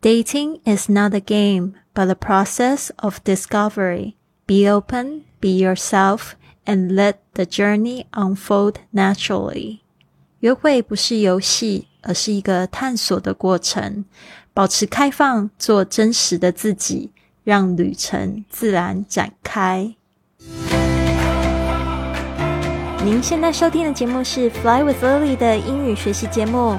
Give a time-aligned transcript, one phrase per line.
[0.00, 4.14] Dating is not a game, but a process of discovery.
[4.46, 9.80] Be open, be yourself, and let the journey unfold naturally.
[10.40, 14.04] 约会不是游戏，而是一个探索的过程。
[14.54, 17.10] 保持开放，做真实的自己，
[17.42, 19.94] 让旅程自然展开。
[23.04, 26.78] 您现在收听的节目是《Fly with Lily》的英语学习节目，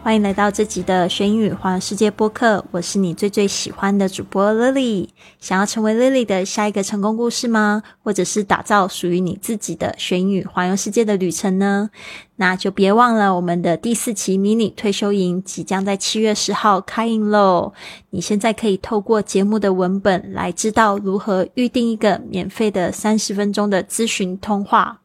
[0.00, 5.08] 欢迎来到这集的学英语环世界播客，我是你最最喜欢的主播 Lily。
[5.38, 7.82] 想要成为 Lily 的下一个成功故事吗？
[8.02, 11.90] 或者是打造属于你自己的学英语环游世界的旅程呢？
[12.36, 17.74] 那就别忘了我们的第四期迷你退休营即将在七月十号开营喽！
[18.10, 25.00] 你现在可以透过节目的文本来知道如何预定一个免费的三十分钟的咨询通话。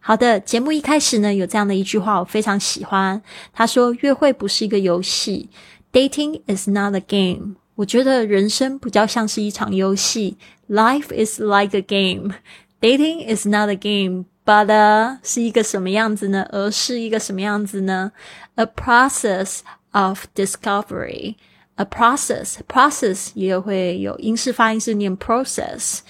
[0.00, 3.20] 好的，节目一开始呢，有这样的一句话，我非常喜欢。
[3.52, 5.50] 他说：“约会不是一个游戏
[5.92, 10.36] ，Dating is not a game。”我觉得人生比较像是一场游戏
[10.68, 12.34] ，Life is like a game。
[12.80, 16.46] Dating is not a game，but 是一个什么样子呢？
[16.50, 18.12] 而是一个什么样子呢
[18.54, 19.60] ？A process
[19.90, 21.34] of discovery。
[21.76, 26.00] A process，process 也会有英式发音是念 process，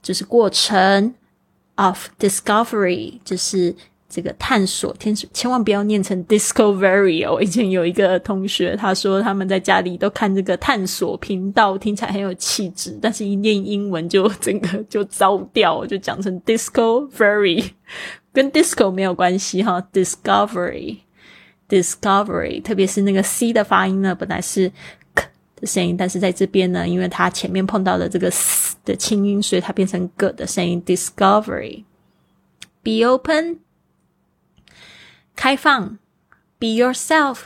[0.00, 1.14] 就是过程。
[1.78, 3.74] Of discovery 就是
[4.08, 7.40] 这个探索，天千万不要念成 discovery 哦。
[7.42, 17.70] 以前有一个同学，他说他们在家里都看这个探索频道，听起来很有气质，但是一念英文就整个就糟掉，就讲成 discovery，
[18.32, 19.80] 跟 disco 没有关系哈。
[19.92, 24.72] discovery，discovery，特别是那个 c 的发音呢，本来是。
[25.60, 30.82] 的声音，但是在这边呢，因为它前面碰到了这个 s 的轻音，所以它变成 g 的声音。
[30.84, 33.58] Discovery，be open，
[35.36, 35.98] 开放
[36.58, 37.40] ；be yourself，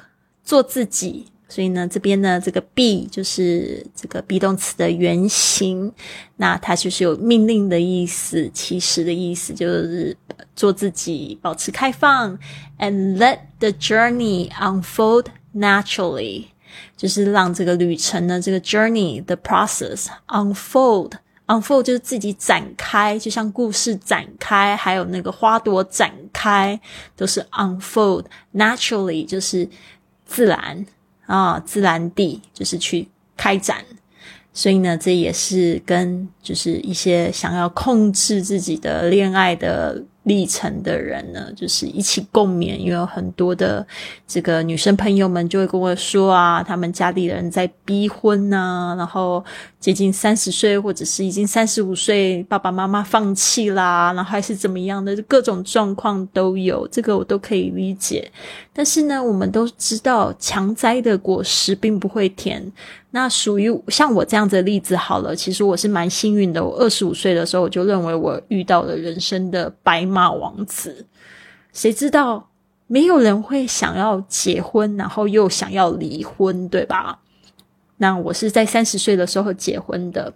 [0.45, 1.27] 做自己。
[1.49, 5.93] 所以呢，这边呢，这个 be 就是这个 be 动词的原形，
[6.37, 10.17] 那它就是有命令的意思，其实的意思就是
[10.57, 12.39] 做自己，保持开放
[12.79, 16.47] ，and let the journey unfold naturally。
[16.97, 21.13] 就是让这个旅程呢，这个 journey the process unfold
[21.47, 26.81] unfold 就是自己展开，就像故事展开，还有那个花朵展开，
[27.17, 28.25] 都是 unfold
[28.55, 29.69] naturally 就是
[30.25, 30.87] 自然
[31.27, 33.85] 啊，自然地就是去开展。
[34.53, 40.03] 所以呢，这也是跟就是一些想要控制自己的恋爱的。
[40.25, 43.85] 历程的人呢，就是一起共勉，因为有很多的
[44.27, 49.45] 这个女生朋友们就会跟我说啊，他们家里人在逼婚呐，然后
[49.81, 58.31] 接近三十岁或者是已经三十五岁，爸爸妈妈放弃啦，然后还是怎么样的，各种状况都有，这个我都可以理解。
[58.75, 62.73] 但是呢，我们都知道强摘的果实并不会甜。
[63.11, 66.65] 那属于像我这样子的例子好了，其实我是蛮幸运的。
[66.65, 71.05] 我二十五岁的时候，我就认为我遇到了人生的白马王子。
[71.73, 72.49] 谁知道
[72.87, 77.19] 没有人会想要结婚，然后又想要离婚，对吧？
[77.99, 80.33] 那我是在三十岁的时候结婚的。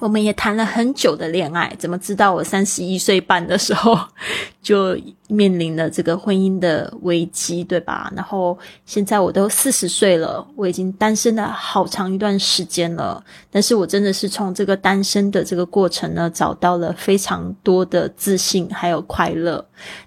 [0.00, 3.96] 我们也谈了很久的恋爱，怎么知道我三十一岁半的时候
[4.62, 4.96] 就
[5.28, 8.10] 面临了这个婚姻的危机，对吧？
[8.16, 13.22] 然后现在我都四十岁了，我已经单身了好长一段时间了。
[13.50, 19.64] 但是我真的是从这个单身的这个过程呢，找到了非常多的自信还有快乐。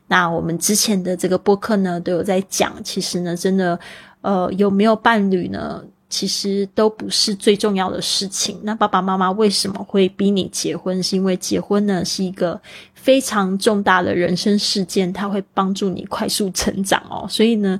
[0.07, 3.79] 那我们之前的这个播客呢，都有在讲，其实呢，真的，
[4.21, 5.81] 呃，有没有伴侣呢？
[6.15, 8.57] 其实都不是最重要的事情。
[8.63, 11.03] 那爸爸妈妈为什么会逼你结婚？
[11.03, 12.57] 是因为结婚呢是一个
[12.93, 17.27] 非常重大的人生事件，它会帮助你快速成长哦。
[17.29, 17.77] 所以呢，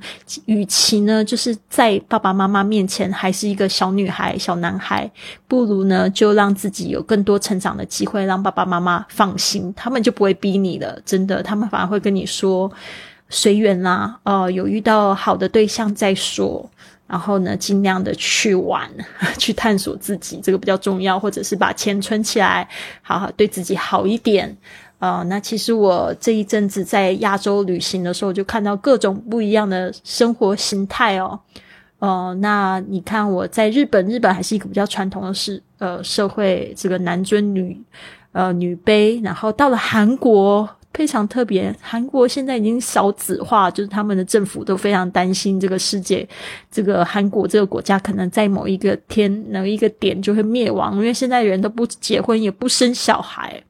[0.47, 5.09] 与其呢就是在爸爸妈妈面前还是一个小女孩、小男孩，
[5.47, 10.99] 不如呢就让自己有更多成长的机会，让爸爸妈妈放心，他们就不会逼你了。
[11.05, 12.69] 真的，他们反而会跟你说
[13.29, 16.69] 随缘啦，呃，有遇到好的对象再说。
[17.07, 18.89] 然后呢，尽量的去玩，
[19.37, 21.19] 去探索自己，这个比较重要。
[21.19, 22.67] 或者是把钱存起来，
[23.01, 24.55] 好好对自己好一点。
[24.97, 31.39] 啊，那其实我这一阵子在亚洲旅行的时候，就看到各种不一样的生活形态哦。
[31.99, 37.79] 哦，那你看我在日本，日本还是一个比较传统的是呃社会，这个男尊女
[38.31, 39.23] 呃女卑。
[39.23, 40.67] 然后到了韩国。
[40.95, 41.75] 非常特别。
[41.81, 46.27] 韩国现在已经少子化，就是他们的政府都非常担心这个世界，
[46.71, 53.61] 这个韩国这个国家可能在某一个天、某一个点就会灭亡，因为现在人都不结婚，也不生小孩。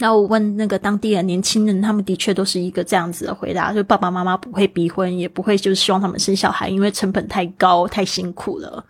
[0.00, 8.84] 那我问那个当地的年轻人，他们的确都是一个这样子的回答，就爸爸妈妈不会逼婚，也不会就是希望他们生小孩，因为成本太高，太辛苦了。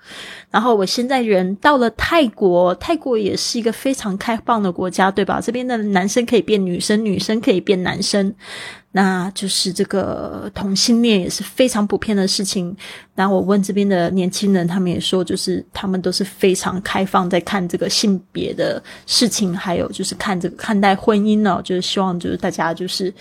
[0.50, 5.40] 然后我现在人到了泰国，泰国也是一个非常开放的国家，对吧？
[5.42, 8.34] 这边的男生可以变女生，女生可以变男生。
[8.90, 12.74] 那就是这个同性恋也是非常普遍的事情。
[13.14, 23.12] 那我问这边的年轻人，他们也说，就是他们都是非常开放，在看这个性别的事情，还有就是看这个看待婚姻呢，就是希望就是大家就是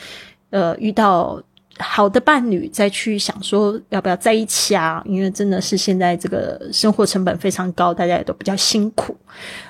[0.52, 1.42] 呃遇到。
[1.80, 5.02] 好的伴侣再去想说要不要在一起啊？
[5.06, 9.16] 因为真的是现在这个生活成本非常高，大家也都比较辛苦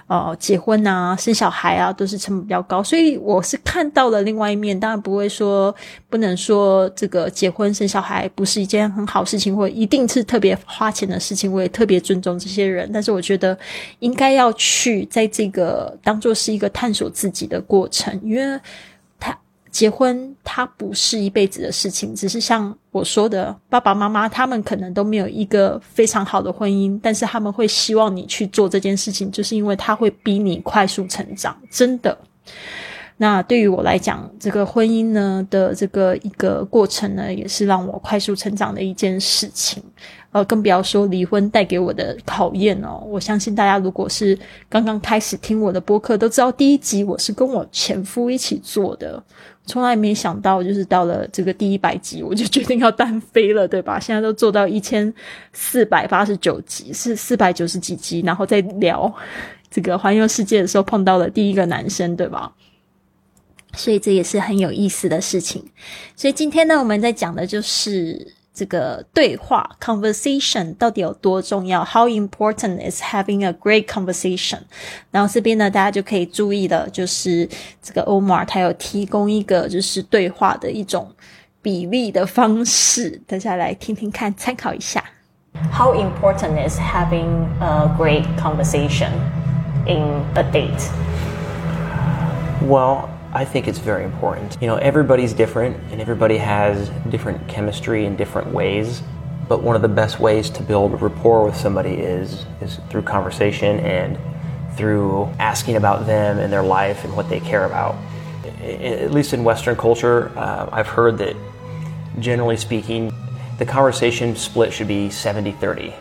[0.07, 4.80] 哦，结婚啊、生小孩啊都是成本比较高，所以我是看到了另外一面。
[4.80, 5.74] 当然不会说
[6.09, 11.51] 不能说这个结婚生小孩不是一件很好事情，或一定是特别花钱的事情。
[11.51, 13.57] 我也特别尊重这些人，但是我觉得
[14.00, 18.60] 应该要去在这个当做是一个探索自己的过程，因为。
[19.77, 32.18] 结婚它不是一辈子的事情，只是像我说的，爸爸妈妈他们可能都没有一个非常好的婚姻，但是他们会希望你去做这件事情，就是因为他会逼你快速成长，真的。
[33.18, 39.83] 那对于我来讲，这个婚姻呢的这个一个过程呢，也是让我快速成长的一件事情。
[40.38, 43.01] 呃，更不要说离婚带给我的考验哦。
[43.07, 44.38] 我相信大家如果是
[44.69, 49.22] 刚刚开始听我的播客，都知道第一集我是跟我前夫一起做的。
[49.66, 54.00] 从来没想到，就是到了这个第一百集，我就决定要单飞了，对吧？
[54.00, 55.12] 现在都做到一千
[55.54, 59.12] 四百八十九集，是四百九十几集，然后再聊
[59.72, 62.54] 这个环游世界的时候碰到了第一个男生，对吧？
[63.74, 65.66] 所以这也是很有意思的事情。
[66.16, 71.82] 所以今天呢，我们在讲的就是这个对话 （conversation） 到底有多重要？
[71.82, 74.59] How important is having a great conversation？
[75.11, 77.49] 然后这边呢，大家就可以注意的，就是
[77.82, 81.11] 这个 Omar 他有提供一个就是对话的一种
[81.62, 85.03] 比例的方式，大家来听听看，参考一下。
[85.73, 89.12] How important is having a great conversation
[89.87, 90.91] in a date?
[92.69, 93.09] Well.
[93.38, 94.57] I think it's very important.
[94.60, 99.04] You know, everybody's different and everybody has different chemistry in different ways.
[99.48, 103.80] But one of the best ways to build rapport with somebody is is through conversation
[103.81, 104.18] and
[104.75, 107.95] through asking about them and their life and what they care about.
[108.60, 111.36] At least in Western culture, uh, I've heard that
[112.18, 113.13] generally speaking,
[113.60, 115.94] the conversation split should be 70 30.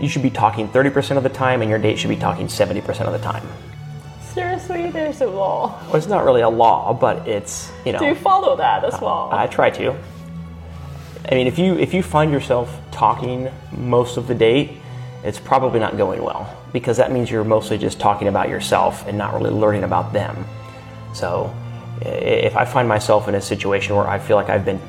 [0.00, 3.06] You should be talking 30% of the time, and your date should be talking 70%
[3.06, 3.46] of the time.
[4.66, 5.78] Seriously, there's a law.
[5.86, 7.98] Well, it's not really a law, but it's you know.
[7.98, 9.28] Do you follow that as uh, well?
[9.30, 9.94] I, I try to.
[11.30, 14.72] I mean, if you if you find yourself talking most of the date,
[15.22, 19.18] it's probably not going well because that means you're mostly just talking about yourself and
[19.18, 20.44] not really learning about them.
[21.14, 21.54] So,
[22.00, 24.80] if I find myself in a situation where I feel like I've been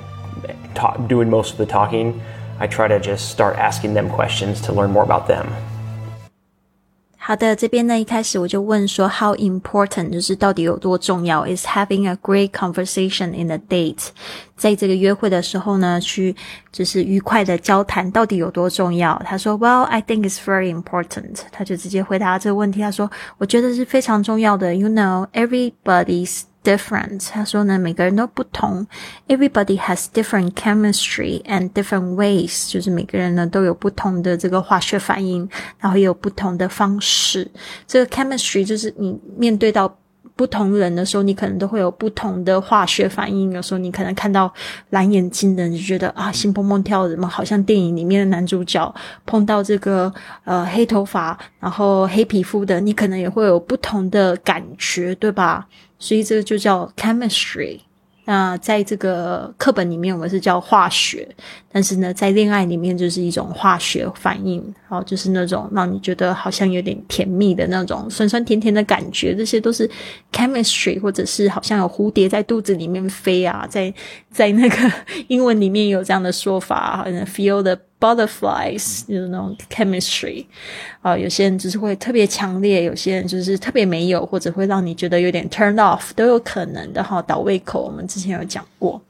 [0.74, 2.22] ta- doing most of the talking,
[2.60, 5.54] I try to just start asking them questions to learn more about them.
[7.27, 14.10] 好的，这边呢一开始我就问说，How important 就是到底有多重要？Is having a great conversation in a date，
[14.56, 16.36] 在这个约会的时候呢，去
[16.72, 19.20] 就是愉快的交谈到底有多重要？
[19.25, 21.39] 他说，Well, I think it's very important。
[21.51, 24.75] 他就直接回答这个问题，他说，我觉得是非常重要的。
[24.75, 27.28] You know, everybody's different。
[27.30, 28.87] 他说呢，每个人都不同，
[29.28, 37.50] everybody has different chemistry and different ways，就是每个人呢都有不同的这个化学反应，然后也有不同的方式。
[37.87, 39.97] 这个 chemistry 就是你面对到。
[40.36, 43.51] 不同人的时候，你可能都会有不同的化学反应。
[43.51, 44.54] 有时候你可能看到
[44.89, 48.94] 蓝眼睛的，你就觉得啊，心砰砰跳，怎么好像电影里面的男主角
[49.25, 50.13] 碰到这个
[50.44, 55.68] 呃黑头发然后黑皮肤的，你可能也会有不同的感觉，对吧？
[55.98, 57.80] 所以这个就叫 chemistry。
[58.25, 61.27] 那在这个课本里面，我们是叫化学，
[61.72, 69.89] 但是呢，在恋爱里面就是一种化学反应，然后，就是那种让你觉得好像有点甜蜜的那种酸酸甜甜的感觉，这些都是
[70.32, 73.94] chemistry，或者是好像有蝴蝶在肚子里面飞啊，在
[74.32, 74.91] 在那个
[75.29, 80.45] 英文里面有这样的说法，好像 feel the butterflies，就是那种 chemistry，
[81.01, 87.81] 啊，有些人就是会特别强烈，有些人就是特别没有，或者会让你觉得有点 turn off，都有可能的哈，倒胃口。
[87.81, 89.01] 我们之前有讲过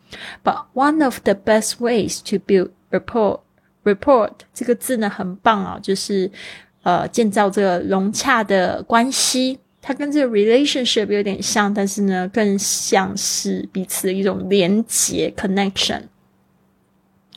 [0.43, 6.31] ，but one of the best ways to build rapport，report 这个字呢很棒啊，就是
[6.83, 9.59] 呃建造这个融洽的关系。
[9.81, 16.01] 它跟这个 relationship 有点像，但是呢，更像是彼此的一种连结 connection。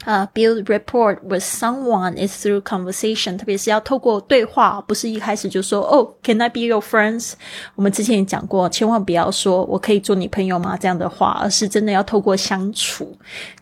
[0.04, 7.32] 啊、，build rapport with someone is through conversation，特别是要透过对话，不是一开始就说哦，Can I be your friends？
[7.74, 13.14] 我们之前也讲过，千万不要说我可以做你朋友吗这样的话，而是真的要透过相处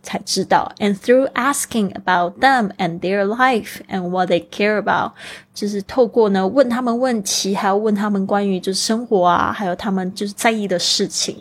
[0.06, 0.72] 才知道。
[0.78, 5.12] And through asking about them and their life and what they care about，
[5.52, 11.36] 就是透过呢问他们问题，还要问他们关于就是生活啊，还有他们就是在意的事情，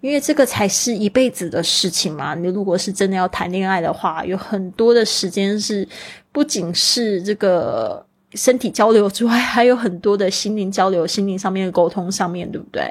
[0.00, 2.34] 因为这个才是一辈子的事情嘛。
[2.34, 5.86] 你如果是真的要谈恋爱的话，有很多的时间是
[6.32, 12.90] 不仅是这个身体交流之外，还有很多的心灵交流、心灵上面的沟通上面对不对？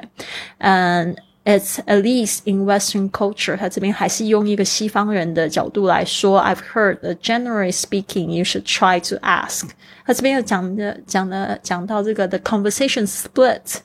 [0.58, 1.16] 嗯。
[1.45, 6.39] It's at least in Western culture，他这边还是用一个西方人的角度来说。
[6.39, 9.67] I've heard that generally speaking, you should try to ask。
[10.05, 13.77] 他这边又讲的讲的讲到这个 the conversation split。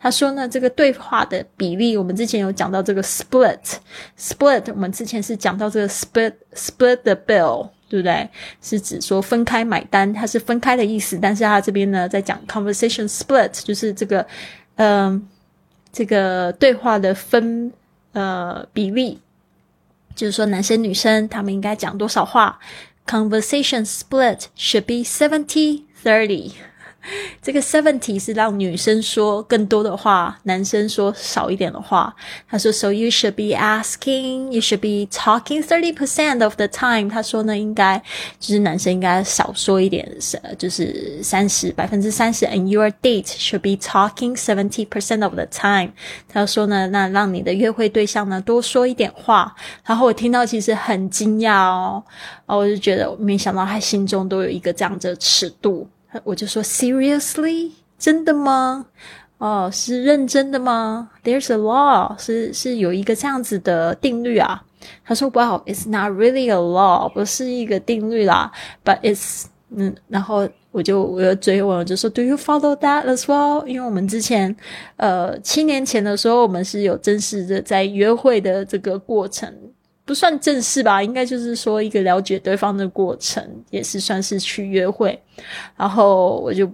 [0.00, 7.68] 他说呢，这个对话的比例，我们之前有讲到这个 split，split，我们之前是讲到这个 split split the bill。
[7.88, 8.28] 对不对？
[8.60, 11.16] 是指说分开买单，它是分开的意思。
[11.22, 14.26] 但是他这边呢，在讲 conversation split，就是这个，
[14.74, 15.28] 嗯。
[15.91, 17.71] 这个对话的分
[18.13, 19.19] 呃比例，
[20.15, 22.59] 就是说男生女生他们应该讲多少话
[23.05, 26.53] ？Conversation split should be seventy thirty。
[27.41, 32.13] 这个 seventy 是让女生说更多的话，男生说少一点的话。
[32.47, 37.09] 他说，So you should be asking, you should be talking thirty percent of the time。
[37.09, 38.01] 他说呢，应该
[38.39, 40.09] 就是男生应该少说一点，
[40.57, 42.45] 就是三十百分之三十。
[42.45, 45.91] And your date should be talking seventy percent of the time。
[46.27, 49.55] 他说呢，那让你的约会对象呢多说一点话。
[49.85, 52.03] 然后我听到其实很惊讶哦，
[52.45, 55.87] 哦，我就觉得没想到他心中都有一个这样的尺度。
[56.23, 58.87] 我就说，Seriously，真的吗？
[59.37, 64.63] 哦，是认真的吗？There's a law，是是有一个这样子的定律啊。
[65.05, 68.51] 他说，Well，it's not really a law，不是一个定律啦
[68.83, 73.65] ，but it's 嗯，然后我就我又追问，我就说，Do you follow that as well？
[73.65, 74.55] 因为我们之前
[74.97, 79.68] 呃七年前的时候，我们是有正式的在约会的这个过程。
[80.09, 85.21] 不算正式吧，应该就是说一个了解对方的过程，也是算是去约会。
[85.77, 86.67] 然后我就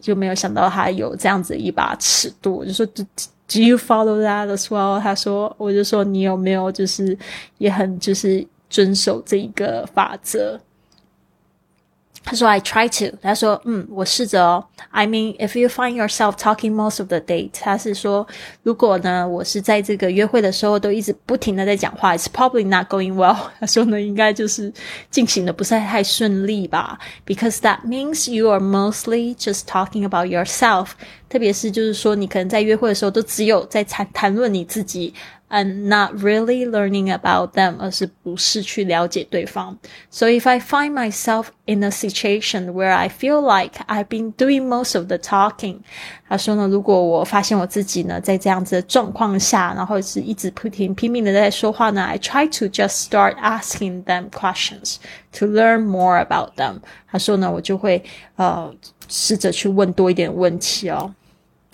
[0.00, 3.04] 就没有想到他有这样子一把尺度，我就说 Do
[3.46, 4.98] Do you follow that as well？
[4.98, 7.14] 他说，我就说你有没有就是
[7.58, 10.58] 也很就是遵守这一个法则。
[12.28, 14.62] 他说：“I try to。”他说：“嗯，我试着哦。
[14.90, 18.26] I mean, if you find yourself talking most of the date，他是说，
[18.62, 23.34] 如果呢，我是在这个约会的时候都一直不停的在讲话，it's probably not going well。
[23.58, 24.70] 他说呢，应该就是
[25.10, 30.88] 进行的不是太顺利吧？Because that means you are mostly just talking about yourself。
[31.30, 35.14] 特别是就是说，你可能在约会的时候都只有在谈谈论你自己。”
[35.49, 39.77] and not really learning about them，而是不是去了解对方。
[40.09, 44.97] So if I find myself in a situation where I feel like I've been doing most
[44.97, 45.81] of the talking，
[46.27, 54.95] 他说呢，如果我发现我自己呢在这样子的状况下，然后是一直不停拼命的在说话呢，I try to just start asking them questions
[55.33, 56.79] to learn more about them。
[57.11, 58.03] 他说呢，我就会
[58.37, 58.73] 呃
[59.07, 61.13] 试着去问多一点问题哦。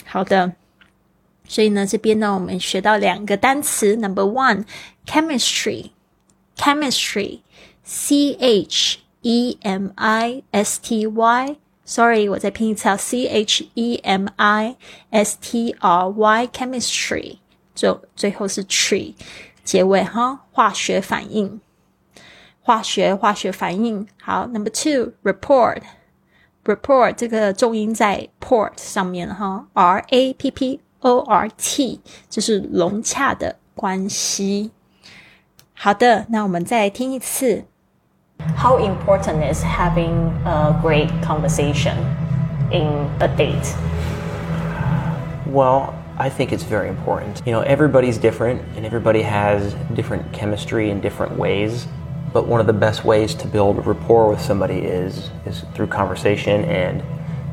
[0.05, 0.51] 好的。
[1.46, 3.96] 所以呢，这边呢，我们学到两个单词。
[3.96, 4.64] Number one,
[5.06, 5.90] chemistry,
[6.56, 7.40] chemistry,
[7.84, 11.56] C H E M I S T Y.
[11.84, 14.76] Sorry，我再拼一次啊，C H E M I
[15.10, 17.38] S T R Y, chemistry。
[17.74, 19.14] 最最后是 tree，
[19.62, 21.60] 结尾哈，化学反应，
[22.62, 24.08] 化学化学反应。
[24.22, 25.82] 好，Number two, report,
[26.64, 30.80] report 这个重音在 port 上面哈，R A P P。
[31.03, 34.71] O R T 就是融洽的关系。
[35.73, 37.63] 好的，那我们再来听一次。
[38.57, 41.95] How important is having a great conversation
[42.71, 43.73] in a date?
[45.51, 47.41] Well, I think it's very important.
[47.45, 51.87] You know, everybody's different and everybody has different chemistry in different ways.
[52.33, 56.63] But one of the best ways to build rapport with somebody is is through conversation
[56.65, 57.01] and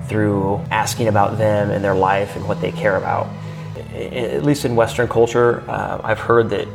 [0.09, 3.26] through asking about them and their life and what they care about
[3.93, 6.67] at least in Western culture, uh, I've heard that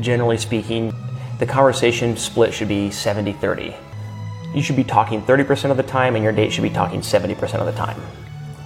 [0.00, 0.94] generally speaking,
[1.38, 3.74] the conversation split should be 70 30.
[4.54, 7.54] You should be talking 30% of the time, and your date should be talking 70%
[7.54, 8.00] of the time.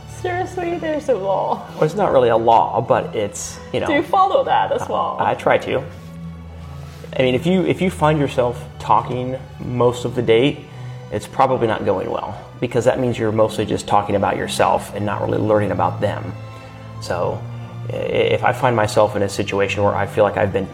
[0.08, 1.68] Seriously, there's a law.
[1.74, 3.86] Well, it's not really a law, but it's, you know.
[3.86, 5.16] Do you follow that as well?
[5.18, 5.84] I, I try to.
[7.16, 10.60] I mean, if you if you find yourself talking most of the date,
[11.12, 15.06] it's probably not going well because that means you're mostly just talking about yourself and
[15.06, 16.32] not really learning about them.
[17.00, 17.40] So
[17.89, 20.67] if I find myself in a situation where I feel like I've been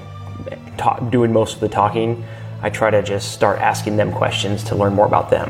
[0.77, 2.17] ta- doing most of the talking,
[2.61, 5.49] I try to just start asking them questions to learn more about them.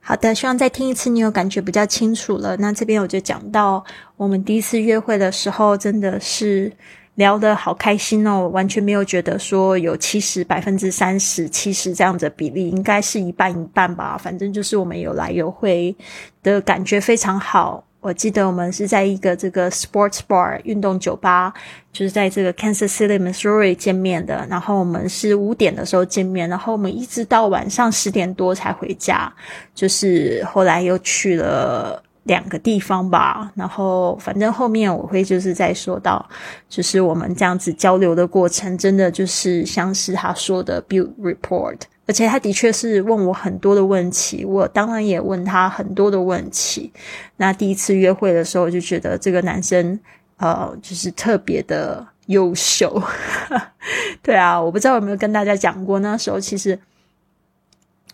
[0.00, 2.56] 好的，希望再听一次，你有感觉比较清楚了。
[2.56, 3.84] 那这边我就讲到，
[4.16, 6.72] 我们第一次约会的时候，真的是
[7.16, 14.16] 聊得好开心哦，完全没有觉得说有七十百分之三十七十这样子比例，应该是一半一半吧。
[14.16, 15.94] 反正就是我们有来有回
[16.42, 17.84] 的感觉非常好。
[18.03, 21.53] 我记得我们是在一个这个 sports bar 运动酒吧，
[21.93, 24.45] 就是在这个 Kansas City, Missouri 见面的。
[24.49, 29.33] 然后我们是五点的时候见面，然后我们一直到晚上十点多才回家。
[29.73, 33.49] 就是后来又去了两个地方吧。
[33.55, 36.27] 然后反正后面我会就是在说到，
[36.67, 41.77] 就是我们这样子交流的过程，真的就是像是他说的 build report。
[42.05, 46.91] 而且他的确是问我很多的问题，我当然也问他很多的问题。
[47.37, 49.99] 那第一次约会的时候，就觉得这个男生，
[50.37, 53.01] 呃，就是特别的优秀。
[54.21, 56.79] 对啊，我不知道有没有跟大家讲过，那时候其实。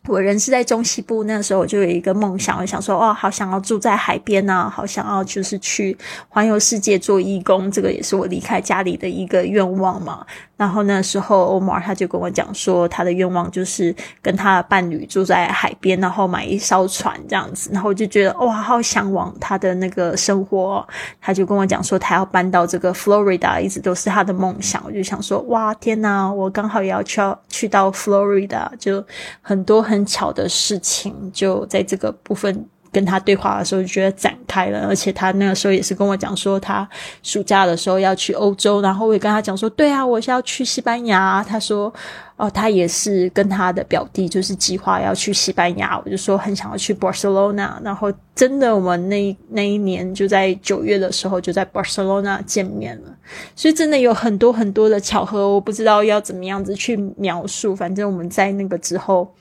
[0.07, 5.95] 我人是在中西部，那时候我就有一个梦想，我想说，哦，好想要住在海边呐，好想要就是去
[6.29, 10.25] 环游世界做义工，这个也是我离开家里的一个愿望嘛。
[10.59, 17.69] 然后那时候欧摩尔他就跟我讲说，他的愿望就是跟他的伴侣住在海边，然后买一艘船这样子。
[17.71, 20.85] 然后我就觉得哇，好向往他的那个生活。
[21.21, 24.83] 他就跟我讲说，他要搬到这个 Florida，一直都是他的梦想。
[24.85, 29.01] 我就想说，哇，天呐，我刚好也要去去到 Florida，就
[29.41, 32.67] 很多很巧的事情就在这个部分。
[32.91, 36.87] 跟他对话的时候就觉得展开了，而且他那个时候也是跟我讲说，他
[37.21, 41.43] 暑假的时候要去欧洲，然后我也跟他讲说，对啊，我是要去西班牙。
[41.47, 41.93] 他说，
[42.35, 45.99] 哦，他也是跟他的表弟就是计划要去西班牙。
[46.03, 53.15] 我就说很想要去 Barcelona，然后真的我们那那一年就在九月的时候就在 Barcelona 见面了，
[53.55, 57.75] 所以真的有很多很多的巧合，我不知道要怎么样子去描述。
[57.75, 59.31] 反正我们在那个之后。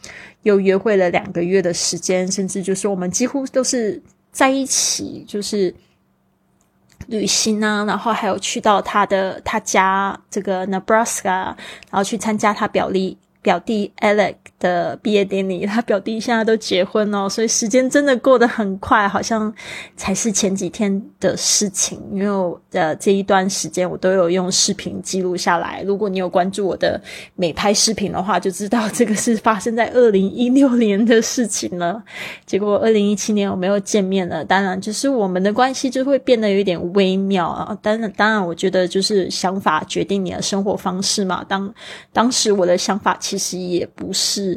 [0.42, 5.74] 又约会了两个月的时间，甚至就是我们几乎都是在一起，就是
[7.06, 14.34] 旅行啊，然后还有去到他的他家这个 Nebraska，然后去参加他表弟表弟 Alex。
[14.58, 19.52] 的毕业典礼，他表弟现在都结婚了，所以时间真的过得很快，好像
[19.96, 22.00] 才是前几天的事情。
[22.12, 25.82] 因为呃这一段时间我都有用视频记录下来。
[25.86, 27.00] 如果你有关注我的
[27.36, 32.02] 美拍视频的话，就知道这个是发生在二零一六年的事情了。
[32.44, 37.78] 结果二零一七年我们又见面了，当然就是我们的关系就会变得有点微妙啊。
[37.80, 41.44] 当然，当然，我觉得就是想法决定你的生活方式嘛。
[41.46, 41.72] 当
[42.12, 44.47] 当时我的想法其实也不是。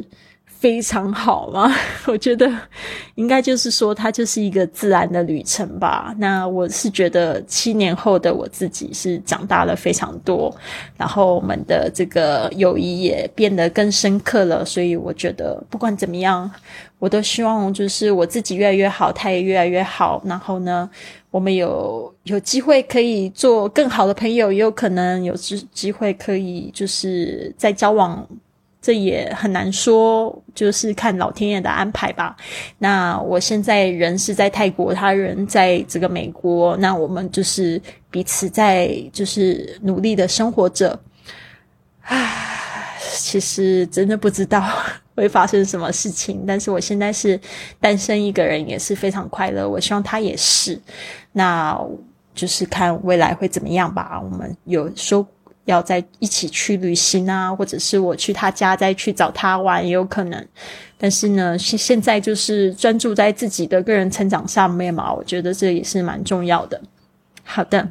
[0.46, 1.74] 非常好吗？
[2.06, 2.48] 我觉得
[3.16, 6.14] 应该就是说，它就是一个自然的旅程吧。
[6.18, 10.54] 那我是觉得七年后的我自己是长大了非常多，
[10.96, 14.64] 然后我们的这个友谊也变得更深刻了。
[14.64, 16.48] 所以我觉得不管怎么样，
[17.00, 20.22] 我都希望就是我自己越来越好，他也越来越好。
[20.24, 20.88] 然后呢，
[21.32, 28.24] 我们有有机会可以做更好的朋友，也有可能有机机会可以就是在交往。
[28.82, 32.36] 这也很难说，就是看老天爷的安排吧。
[32.78, 40.98] 那我现在人是在泰国，他人在这个美国，那我们就是彼此在就是努力的生活着。
[42.00, 44.60] 唉，其实真的不知道
[45.14, 47.40] 会发生什么事情，但是我现在是
[47.78, 49.68] 单身一个人，也是非常快乐。
[49.68, 50.76] 我希望他也是，
[51.30, 51.80] 那
[52.34, 54.20] 就是看未来会怎么样吧。
[54.20, 55.24] 我们有说。
[55.64, 60.48] 要在一起去旅行啊，或者是我去他家再去找他玩也有可能。
[60.98, 66.80] 但是呢，现现在就是专注在自己的个人成长上面嘛，我觉得这也是蛮重要的。
[67.44, 67.90] 好的，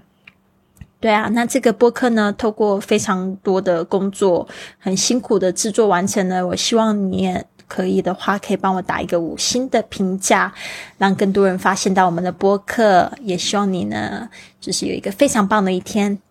[0.99, 4.47] 对啊，那这个播客呢，透过非常多的工作，
[4.79, 6.47] 很辛苦的制作完成了。
[6.47, 10.53] 我希望你也可以的话，可以帮我打一个五星的评价，
[10.97, 13.11] 让更多人发现到我们的播客。
[13.21, 14.29] 也希望你呢，
[14.61, 16.17] 就是有一个非常棒的一天。